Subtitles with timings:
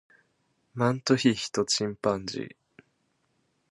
[0.73, 2.55] マントヒヒとチンパンジー